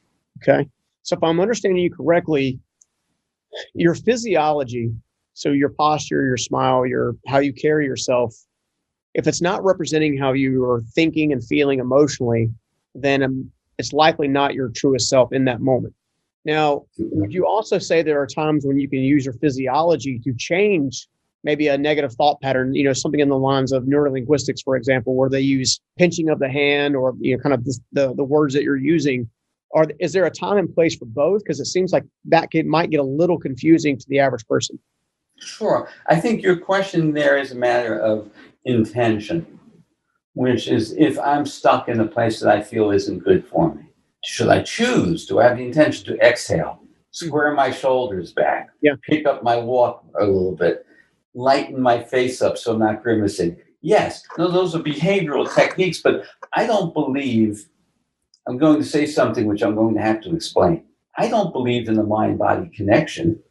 [0.41, 0.69] Okay.
[1.03, 2.59] So if I'm understanding you correctly,
[3.73, 4.91] your physiology,
[5.39, 8.35] so your posture, your smile, your how you carry yourself
[9.13, 12.51] if it's not representing how you are thinking and feeling emotionally,
[12.95, 15.93] then um, it's likely not your truest self in that moment.
[16.45, 20.33] Now, would you also say there are times when you can use your physiology to
[20.37, 21.07] change
[21.43, 25.15] maybe a negative thought pattern, you know, something in the lines of neurolinguistics, for example,
[25.15, 28.53] where they use pinching of the hand or, you know, kind of the, the words
[28.53, 29.29] that you're using?
[29.73, 31.43] Are, is there a time and place for both?
[31.43, 34.79] Because it seems like that could, might get a little confusing to the average person.
[35.39, 35.89] Sure.
[36.07, 38.29] I think your question there is a matter of
[38.65, 39.59] intention,
[40.33, 43.83] which is if I'm stuck in a place that I feel isn't good for me,
[44.23, 45.25] should I choose?
[45.25, 48.93] Do I have the intention to exhale, square my shoulders back, yeah.
[49.03, 50.85] pick up my walk a little bit,
[51.33, 53.57] lighten my face up so I'm not grimacing?
[53.81, 57.69] Yes, no, those are behavioral techniques, but I don't believe
[58.45, 60.83] I'm going to say something which I'm going to have to explain.
[61.17, 63.41] I don't believe in the mind body connection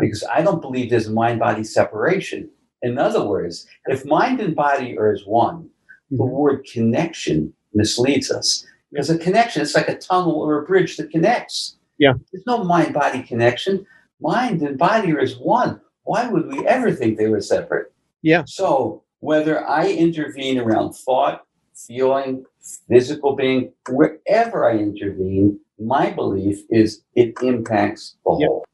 [0.00, 2.50] because I don't believe there's mind body separation.
[2.82, 6.16] In other words, if mind and body are as one, mm-hmm.
[6.16, 8.66] the word connection misleads us.
[8.90, 11.76] Because a connection, it's like a tunnel or a bridge that connects.
[11.98, 12.14] Yeah.
[12.32, 13.84] There's no mind body connection.
[14.20, 15.80] Mind and body are as one.
[16.04, 17.92] Why would we ever think they were separate?
[18.22, 18.44] Yeah.
[18.46, 22.44] So whether I intervene around thought, feeling,
[22.88, 28.64] physical being, wherever I intervene, my belief is it impacts the whole.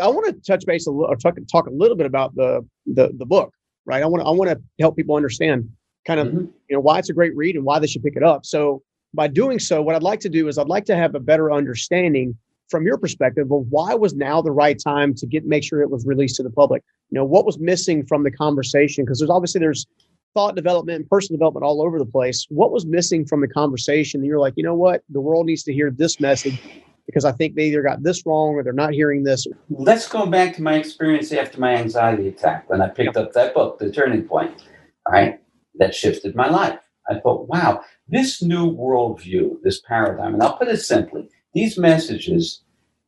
[0.00, 2.66] I want to touch base a little, or talk, talk a little bit about the,
[2.86, 3.52] the the book,
[3.86, 4.02] right?
[4.02, 5.68] I want to I want to help people understand
[6.06, 6.38] kind of mm-hmm.
[6.68, 8.44] you know why it's a great read and why they should pick it up.
[8.44, 11.20] So by doing so, what I'd like to do is I'd like to have a
[11.20, 12.36] better understanding
[12.68, 15.90] from your perspective of why was now the right time to get make sure it
[15.90, 19.30] was released to the public you know what was missing from the conversation because there's
[19.30, 19.86] obviously there's
[20.34, 24.20] thought development and personal development all over the place what was missing from the conversation
[24.20, 26.60] and you're like you know what the world needs to hear this message
[27.06, 30.26] because i think they either got this wrong or they're not hearing this let's go
[30.26, 33.90] back to my experience after my anxiety attack when i picked up that book the
[33.90, 34.64] turning point
[35.06, 35.40] all right
[35.76, 40.68] that shifted my life i thought wow this new worldview this paradigm and i'll put
[40.68, 42.62] it simply these messages,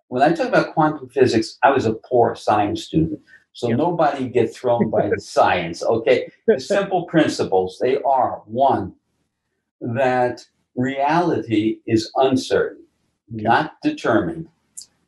[0.08, 3.20] when I talk about quantum physics, I was a poor science student.
[3.52, 3.78] So yep.
[3.78, 5.82] nobody get thrown by the science.
[5.82, 6.30] Okay.
[6.46, 8.94] The simple principles, they are one,
[9.80, 12.85] that reality is uncertain,
[13.28, 14.48] not determined.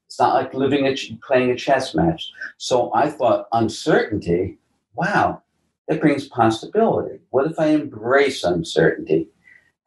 [0.06, 2.30] It's not like living a playing a chess match.
[2.56, 4.58] So I thought uncertainty,
[4.94, 5.42] wow,
[5.86, 7.20] that brings possibility.
[7.30, 9.28] What if I embrace uncertainty?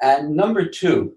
[0.02, 1.16] And number two,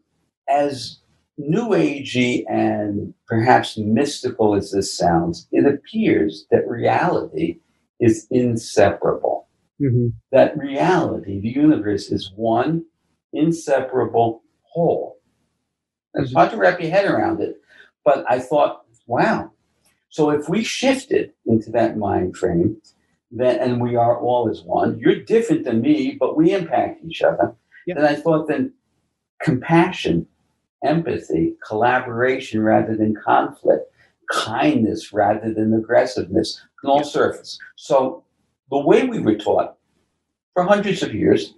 [0.48, 1.00] as
[1.37, 7.61] New Agey and perhaps mystical as this sounds, it appears that reality
[8.00, 9.48] is inseparable.
[9.81, 10.09] Mm-hmm.
[10.33, 12.85] That reality, the universe, is one
[13.33, 15.13] inseparable whole.
[16.14, 16.38] It's mm-hmm.
[16.38, 17.61] hard to wrap your head around it,
[18.05, 19.50] but I thought, wow.
[20.09, 22.81] So if we shifted into that mind frame,
[23.31, 27.22] then and we are all as one, you're different than me, but we impact each
[27.22, 27.55] other.
[27.87, 27.96] Yep.
[27.96, 28.72] Then I thought then
[29.42, 30.27] compassion
[30.85, 33.90] empathy, collaboration rather than conflict,
[34.31, 37.59] kindness rather than aggressiveness can all surface.
[37.77, 38.22] So
[38.70, 39.77] the way we were taught
[40.53, 41.55] for hundreds of years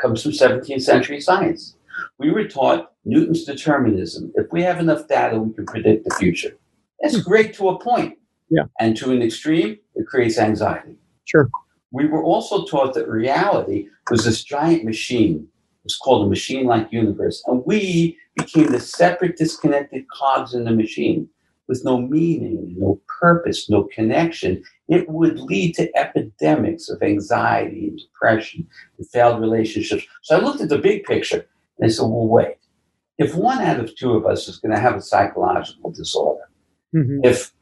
[0.00, 1.76] comes from 17th century science.
[2.18, 4.32] We were taught Newton's determinism.
[4.34, 6.56] If we have enough data, we can predict the future.
[7.00, 7.22] That's hmm.
[7.22, 8.18] great to a point.
[8.50, 8.64] Yeah.
[8.78, 10.96] And to an extreme, it creates anxiety.
[11.24, 11.50] Sure.
[11.90, 15.46] We were also taught that reality was this giant machine.
[15.84, 17.42] It's called a machine like universe.
[17.46, 21.28] And we became the separate, disconnected cogs in the machine
[21.68, 27.98] with no meaning, no purpose, no connection, it would lead to epidemics of anxiety and
[27.98, 28.66] depression
[28.98, 30.04] and failed relationships.
[30.22, 31.46] So I looked at the big picture
[31.78, 32.56] and I said, well, wait.
[33.16, 36.48] If one out of two of us is going to have a psychological disorder,
[36.94, 37.20] mm-hmm.
[37.22, 37.52] if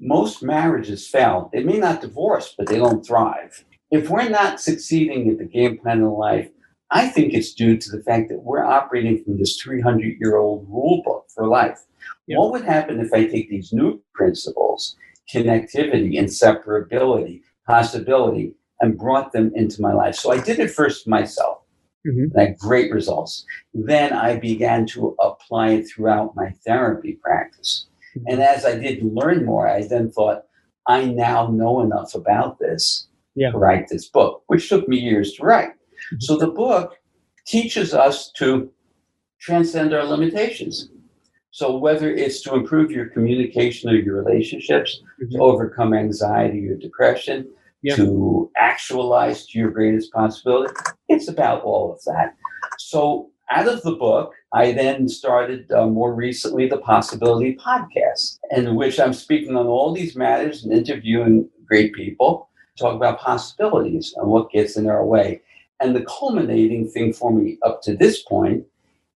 [0.00, 3.64] most marriages fail, they may not divorce, but they don't thrive.
[3.90, 6.50] If we're not succeeding at the game plan of life,
[6.90, 10.66] I think it's due to the fact that we're operating from this 300 year old
[10.68, 11.80] rule book for life.
[12.26, 14.96] What would happen if I take these new principles,
[15.32, 20.14] connectivity, inseparability, possibility, and brought them into my life?
[20.14, 21.57] So I did it first myself.
[22.06, 22.32] Mm-hmm.
[22.32, 23.44] And I had great results.
[23.74, 27.86] Then I began to apply it throughout my therapy practice.
[28.16, 28.32] Mm-hmm.
[28.32, 30.44] And as I did learn more, I then thought,
[30.86, 33.50] I now know enough about this yeah.
[33.50, 35.72] to write this book, which took me years to write.
[36.20, 36.96] So the book
[37.46, 38.70] teaches us to
[39.40, 40.88] transcend our limitations.
[41.50, 45.36] So whether it's to improve your communication or your relationships, mm-hmm.
[45.36, 47.48] to overcome anxiety or depression,
[47.86, 50.74] to actualize to your greatest possibility,
[51.08, 52.34] it's about all of that.
[52.78, 58.74] So out of the book, I then started uh, more recently the Possibility Podcast, in
[58.74, 64.28] which I'm speaking on all these matters and interviewing great people, talk about possibilities and
[64.28, 65.40] what gets in our way.
[65.80, 68.64] And the culminating thing for me up to this point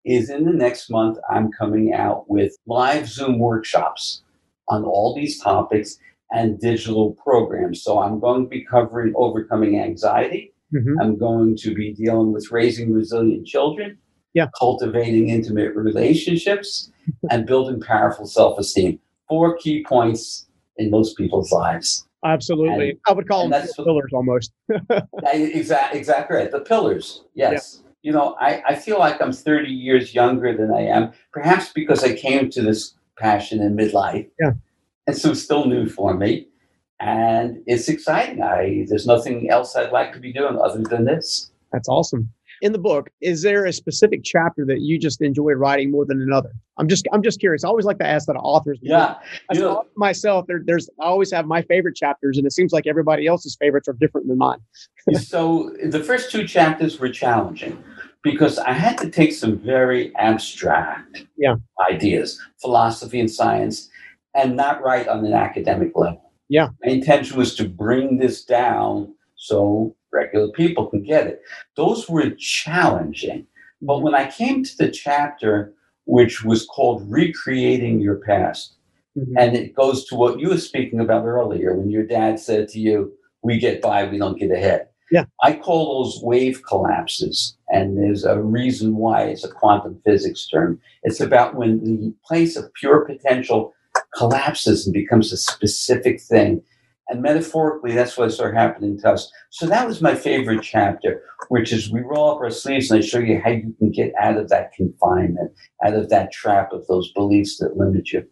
[0.06, 4.24] is in the next month, I'm coming out with live Zoom workshops
[4.68, 5.98] on all these topics
[6.32, 7.84] and digital programs.
[7.84, 10.54] So I'm going to be covering overcoming anxiety.
[10.74, 11.02] Mm-hmm.
[11.02, 13.98] I'm going to be dealing with raising resilient children,
[14.34, 14.48] yeah.
[14.58, 16.92] cultivating intimate relationships,
[17.32, 19.00] and building powerful self esteem.
[19.28, 22.06] Four key points in most people's lives.
[22.24, 22.92] Absolutely.
[22.92, 24.52] And, I would call them the pillars almost.
[25.34, 26.52] exactly, exactly right.
[26.52, 27.24] The pillars.
[27.34, 27.82] Yes.
[27.82, 27.90] Yeah.
[28.02, 32.04] You know, I, I feel like I'm 30 years younger than I am, perhaps because
[32.04, 34.30] I came to this passion in midlife.
[34.40, 34.52] Yeah.
[35.10, 36.48] And so it's still new for me.
[37.00, 38.42] And it's exciting.
[38.42, 41.52] I there's nothing else I'd like to be doing other than this.
[41.72, 45.92] That's awesome in the book, is there a specific chapter that you just enjoy writing
[45.92, 46.52] more than another?
[46.78, 47.64] I'm just I'm just curious.
[47.64, 48.80] I always like to ask that authors.
[48.82, 49.16] Yeah,
[49.50, 52.88] As know, myself, there, there's I always have my favorite chapters, and it seems like
[52.88, 54.60] everybody else's favorites are different than mine.
[55.22, 57.82] so the first two chapters were challenging
[58.24, 61.56] because I had to take some very abstract yeah.
[61.90, 63.90] ideas, philosophy and science,
[64.36, 66.32] and not write on an academic level.
[66.50, 71.42] Yeah, my intention was to bring this down so regular people can get it.
[71.76, 73.48] Those were challenging.
[73.82, 74.04] But mm-hmm.
[74.04, 75.74] when I came to the chapter,
[76.06, 78.76] which was called Recreating Your Past,
[79.18, 79.38] mm-hmm.
[79.38, 82.80] and it goes to what you were speaking about earlier when your dad said to
[82.80, 84.88] you, We get by, we don't get ahead.
[85.12, 85.26] Yeah.
[85.42, 90.80] I call those wave collapses, and there's a reason why it's a quantum physics term.
[91.02, 93.74] It's about when the place of pure potential
[94.16, 96.62] collapses and becomes a specific thing.
[97.10, 99.32] And metaphorically, that's what started happening to us.
[99.50, 103.06] So that was my favorite chapter, which is we roll up our sleeves and I
[103.06, 105.52] show you how you can get out of that confinement,
[105.84, 108.28] out of that trap of those beliefs that limit you.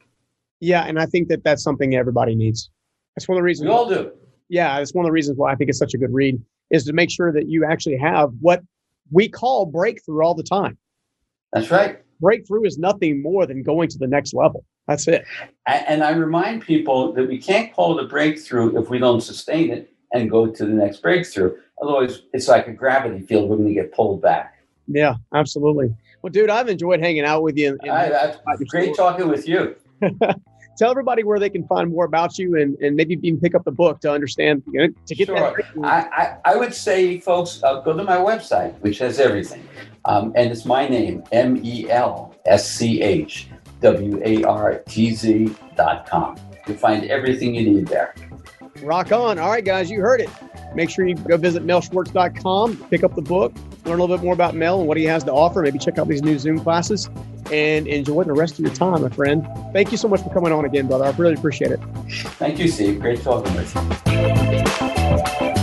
[0.60, 2.70] Yeah, and I think that that's something everybody needs.
[3.16, 3.68] That's one of the reasons.
[3.68, 4.12] We all do.
[4.50, 6.86] Yeah, it's one of the reasons why I think it's such a good read is
[6.86, 8.62] to make sure that you actually have what
[9.12, 10.78] we call breakthrough all the time.
[11.54, 12.00] That's right.
[12.20, 14.66] Breakthrough is nothing more than going to the next level.
[14.88, 15.26] That's it.
[15.66, 19.70] And I remind people that we can't call it a breakthrough if we don't sustain
[19.70, 21.56] it and go to the next breakthrough.
[21.82, 23.50] Otherwise, it's like a gravity field.
[23.50, 24.56] We're going to get pulled back.
[24.88, 25.94] Yeah, absolutely.
[26.22, 27.78] Well, dude, I've enjoyed hanging out with you.
[27.82, 28.34] And, I,
[28.68, 29.76] great talking with you.
[30.78, 33.64] Tell everybody where they can find more about you and, and maybe even pick up
[33.66, 35.36] the book to understand, you know, to get sure.
[35.36, 35.84] that.
[35.84, 39.68] I, I, I, would say, folks, uh, go to my website, which has everything.
[40.08, 43.50] Um, and it's my name, M E L S C H
[43.82, 46.36] W A R T Z dot com.
[46.66, 48.16] You'll find everything you need there.
[48.82, 49.38] Rock on.
[49.38, 50.30] All right, guys, you heard it.
[50.76, 53.54] Make sure you go visit melschwartz.com, pick up the book,
[53.86, 55.62] learn a little bit more about Mel and what he has to offer.
[55.62, 57.10] Maybe check out these new Zoom classes
[57.52, 59.48] and enjoy the rest of your time, my friend.
[59.74, 61.06] Thank you so much for coming on again, brother.
[61.06, 61.80] I really appreciate it.
[62.38, 63.00] Thank you, Steve.
[63.00, 63.74] Great talking with
[65.42, 65.54] you.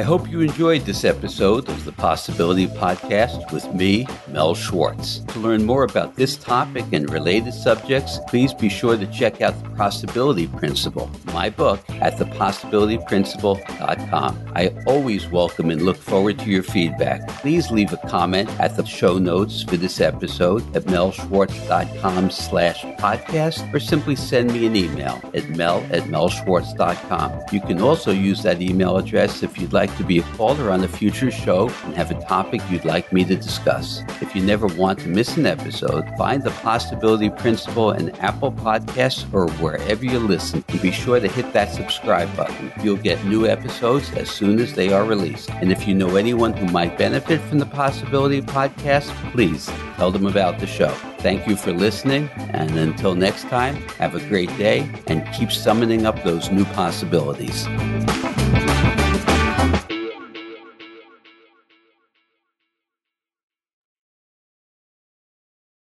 [0.00, 5.18] I hope you enjoyed this episode of the Possibility Podcast with me, Mel Schwartz.
[5.18, 9.62] To learn more about this topic and related subjects, please be sure to check out
[9.62, 14.52] the Possibility Principle, my book, at thepossibilityprinciple.com.
[14.54, 17.28] I always welcome and look forward to your feedback.
[17.42, 23.70] Please leave a comment at the show notes for this episode at melschwartz.com slash podcast
[23.74, 27.38] or simply send me an email at mel at melschwartz.com.
[27.52, 30.70] You can also use that email address if you'd like like to be a caller
[30.70, 34.02] on a future show and have a topic you'd like me to discuss.
[34.20, 39.32] If you never want to miss an episode, find the Possibility Principle in Apple Podcasts
[39.34, 42.72] or wherever you listen and be sure to hit that subscribe button.
[42.82, 45.50] You'll get new episodes as soon as they are released.
[45.50, 49.66] And if you know anyone who might benefit from the Possibility Podcast, please
[49.96, 50.90] tell them about the show.
[51.18, 56.06] Thank you for listening, and until next time, have a great day and keep summoning
[56.06, 57.66] up those new possibilities.